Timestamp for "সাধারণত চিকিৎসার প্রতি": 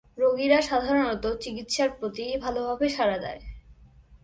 0.61-2.25